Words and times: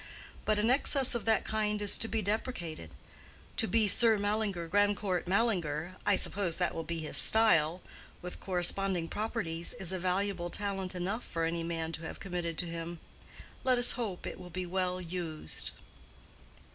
But 0.45 0.57
an 0.57 0.71
excess 0.71 1.13
of 1.13 1.25
that 1.25 1.45
kind 1.45 1.79
is 1.79 1.95
to 1.99 2.07
be 2.07 2.23
deprecated. 2.23 2.89
To 3.57 3.67
be 3.67 3.87
Sir 3.87 4.17
Mallinger 4.17 4.67
Grandcourt 4.67 5.27
Mallinger—I 5.27 6.15
suppose 6.15 6.57
that 6.57 6.73
will 6.73 6.81
be 6.83 6.97
his 7.01 7.17
style—with 7.17 8.39
corresponding 8.39 9.09
properties, 9.09 9.75
is 9.75 9.91
a 9.91 9.99
valuable 9.99 10.49
talent 10.49 10.95
enough 10.95 11.23
for 11.23 11.43
any 11.45 11.61
man 11.61 11.91
to 11.91 12.01
have 12.01 12.19
committed 12.19 12.57
to 12.57 12.65
him. 12.65 12.99
Let 13.63 13.77
us 13.77 13.91
hope 13.91 14.25
it 14.25 14.39
will 14.39 14.49
be 14.49 14.65
well 14.65 14.99
used." 14.99 15.69